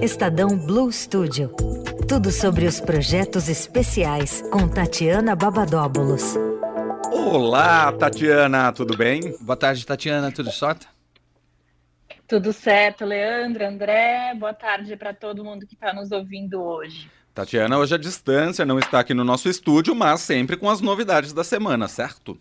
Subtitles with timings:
[0.00, 1.48] Estadão Blue Studio.
[2.08, 6.36] Tudo sobre os projetos especiais com Tatiana Babadóbulos.
[7.12, 9.36] Olá, Tatiana, tudo bem?
[9.40, 10.86] Boa tarde, Tatiana, tudo certo?
[12.28, 14.34] Tudo certo, Leandro, André.
[14.34, 17.10] Boa tarde para todo mundo que está nos ouvindo hoje.
[17.34, 21.32] Tatiana, hoje a distância não está aqui no nosso estúdio, mas sempre com as novidades
[21.32, 22.38] da semana, certo?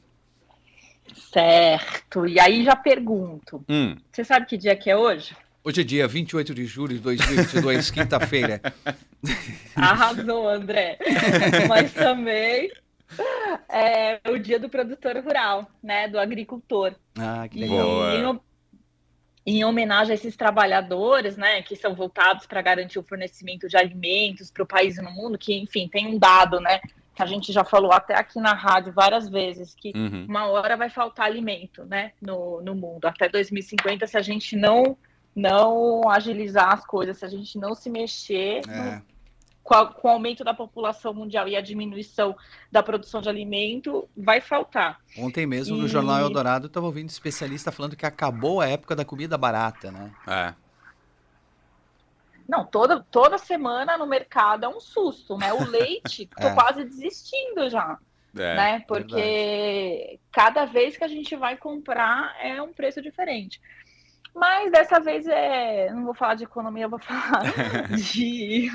[1.31, 2.25] Certo.
[2.25, 3.95] E aí já pergunto: hum.
[4.11, 5.35] você sabe que dia que é hoje?
[5.68, 8.62] Hoje é dia 28 de julho de 2022, quinta-feira.
[9.76, 10.99] Arrasou, André.
[11.67, 12.72] Mas também
[13.67, 16.08] é o dia do produtor rural, né?
[16.08, 16.94] Do agricultor.
[17.17, 18.39] Ah, que legal.
[19.44, 21.63] E, em, homenagem a esses trabalhadores, né?
[21.63, 25.36] Que são voltados para garantir o fornecimento de alimentos para o país e no mundo,
[25.36, 26.80] que, enfim, tem um dado, né?
[27.16, 30.27] Que a gente já falou até aqui na rádio várias vezes, que uhum.
[30.30, 32.11] uma hora vai faltar alimento, né?
[32.22, 33.05] No, no mundo.
[33.05, 34.95] Até 2050, se a gente não
[35.35, 38.95] não agilizar as coisas, se a gente não se mexer é.
[38.95, 39.02] no,
[39.61, 42.36] com, a, com, o aumento da população mundial e a diminuição
[42.72, 45.00] da produção de alimento, vai faltar.
[45.17, 45.81] Ontem mesmo, e...
[45.81, 50.11] no Jornal Eldorado, estava ouvindo especialista falando que acabou a época da comida barata, né?
[50.28, 50.53] É.
[52.47, 55.52] Não, toda, toda semana no mercado é um susto, né?
[55.52, 56.53] O leite, tô é.
[56.53, 57.97] quase desistindo já.
[58.38, 58.80] É, né?
[58.88, 60.19] Porque verdade.
[60.31, 63.59] cada vez que a gente vai comprar é um preço diferente.
[64.36, 67.41] Mas dessa vez é, não vou falar de economia, vou falar
[67.95, 68.69] de,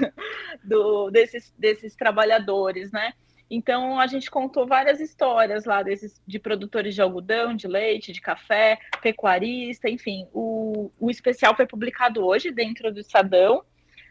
[0.65, 3.13] do, desses, desses trabalhadores, né?
[3.51, 8.23] Então a gente contou várias histórias lá desses de produtores de algodão, de leite, de
[8.23, 10.27] café, pecuarista, enfim.
[10.33, 13.63] O, o especial foi publicado hoje dentro do Estadão,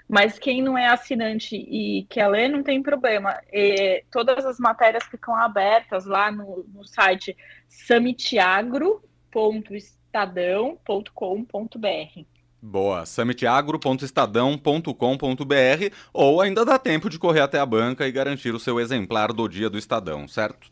[0.07, 3.41] mas quem não é assinante e quer ler não tem problema.
[3.51, 7.35] E, todas as matérias ficam abertas lá no, no site
[7.67, 9.08] summitiagro.com
[9.71, 12.39] estadão.com.br.
[12.61, 18.79] Boa, summitagro.estadão.com.br ou ainda dá tempo de correr até a banca e garantir o seu
[18.79, 20.69] exemplar do dia do Estadão, certo?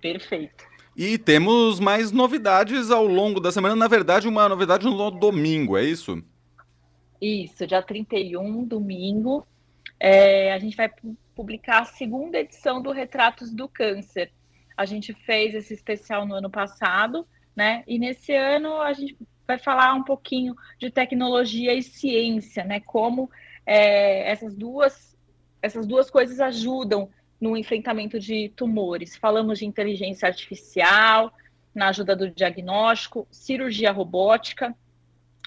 [0.00, 0.64] Perfeito.
[0.96, 5.84] E temos mais novidades ao longo da semana, na verdade, uma novidade no domingo, é
[5.84, 6.22] isso?
[7.20, 9.46] Isso, dia 31, domingo,
[10.00, 10.90] é, a gente vai
[11.34, 14.32] publicar a segunda edição do Retratos do Câncer.
[14.82, 17.84] A gente fez esse especial no ano passado, né?
[17.86, 19.16] E nesse ano a gente
[19.46, 22.80] vai falar um pouquinho de tecnologia e ciência, né?
[22.80, 23.30] Como
[23.64, 25.16] é, essas duas
[25.62, 27.08] essas duas coisas ajudam
[27.40, 29.16] no enfrentamento de tumores.
[29.16, 31.32] Falamos de inteligência artificial,
[31.72, 34.74] na ajuda do diagnóstico, cirurgia robótica,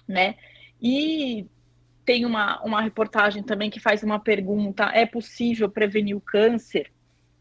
[0.08, 0.36] né?
[0.82, 1.46] E
[2.06, 6.90] tem uma, uma reportagem também que faz uma pergunta: é possível prevenir o câncer?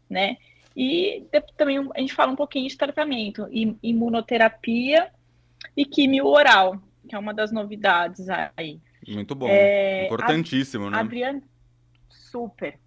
[0.09, 0.37] Né?
[0.75, 1.25] E
[1.55, 3.47] também a gente fala um pouquinho de tratamento,
[3.81, 5.09] imunoterapia
[5.75, 8.27] e químio oral, que é uma das novidades
[8.57, 8.79] aí.
[9.07, 10.99] Muito bom, é, importantíssimo, a, né?
[10.99, 11.41] Adriana,
[12.09, 12.77] super.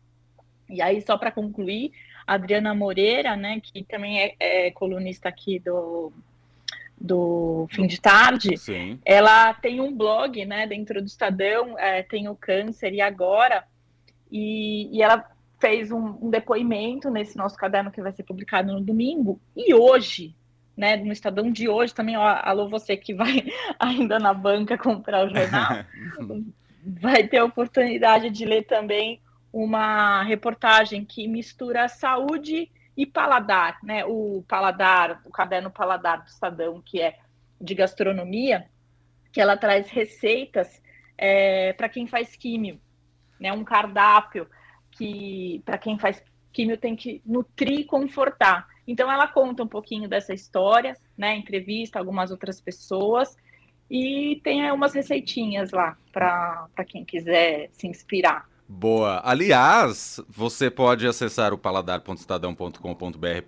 [0.69, 1.93] E aí, só para concluir,
[2.27, 6.13] a Adriana Moreira, né, que também é, é, colunista aqui do,
[7.01, 9.01] do Fim de Tarde, Sim.
[9.03, 13.65] ela tem um blog, né, dentro do Estadão, é, tem o Câncer e Agora,
[14.31, 15.27] e, e ela
[15.59, 20.35] fez um, um, depoimento nesse nosso caderno que vai ser publicado no domingo, e hoje,
[20.77, 23.45] né, no Estadão de hoje também, ó, alô você que vai
[23.79, 25.85] ainda na banca comprar o jornal,
[26.85, 29.21] vai ter a oportunidade de ler também
[29.53, 36.81] uma reportagem que mistura saúde e paladar, né, o paladar, o caderno paladar do Estadão,
[36.81, 37.19] que é
[37.61, 38.67] de gastronomia,
[39.33, 40.83] que ela traz receitas
[41.17, 42.81] é, para quem faz químio,
[43.41, 44.49] né, um cardápio
[44.99, 46.23] que para quem faz
[46.53, 48.67] químio tem que nutrir e confortar.
[48.87, 51.37] Então ela conta um pouquinho dessa história, né?
[51.37, 53.37] Entrevista algumas outras pessoas
[53.89, 58.49] e tem umas receitinhas lá para quem quiser se inspirar.
[58.71, 59.23] Boa.
[59.25, 63.43] Aliás, você pode acessar o paladar.estadão.com.br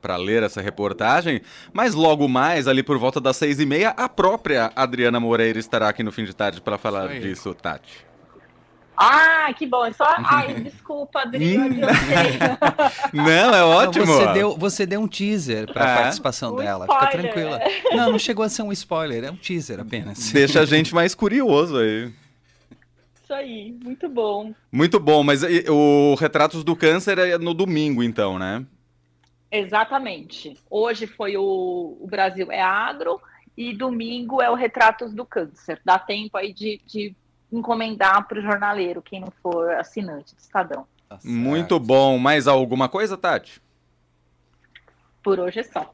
[0.00, 1.40] para ler essa reportagem,
[1.72, 5.88] mas logo mais, ali por volta das seis e meia, a própria Adriana Moreira estará
[5.88, 8.05] aqui no fim de tarde para falar disso, Tati.
[8.96, 9.84] Ah, que bom.
[9.84, 10.06] É só.
[10.24, 11.76] Ai, desculpa, Adriano.
[13.12, 14.06] não, é ótimo.
[14.06, 16.02] Não, você, deu, você deu um teaser para a é.
[16.02, 16.86] participação um dela.
[16.86, 17.10] Spoiler.
[17.10, 17.60] Fica tranquila.
[17.92, 20.32] Não, não chegou a ser um spoiler, é um teaser apenas.
[20.32, 22.12] Deixa a gente mais curioso aí.
[23.22, 24.54] Isso aí, muito bom.
[24.70, 28.64] Muito bom, mas o Retratos do Câncer é no domingo, então, né?
[29.50, 30.56] Exatamente.
[30.70, 33.20] Hoje foi o, o Brasil é Agro
[33.56, 35.80] e domingo é o Retratos do Câncer.
[35.84, 37.16] Dá tempo aí de, de
[37.52, 40.86] encomendar para o jornaleiro, quem não for assinante do Estadão.
[41.08, 42.18] Tá Muito bom.
[42.18, 43.60] Mais alguma coisa, Tati?
[45.22, 45.92] Por hoje é só.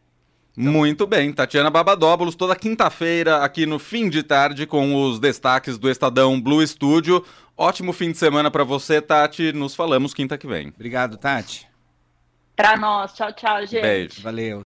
[0.55, 5.89] Muito bem, Tatiana Babadóbulos, toda quinta-feira aqui no fim de tarde com os destaques do
[5.89, 7.25] Estadão Blue Studio.
[7.57, 9.53] Ótimo fim de semana para você, Tati.
[9.53, 10.69] Nos falamos quinta que vem.
[10.69, 11.67] Obrigado, Tati.
[12.55, 13.15] Para nós.
[13.15, 13.81] Tchau, tchau, gente.
[13.81, 14.23] Beijo.
[14.23, 14.61] Valeu.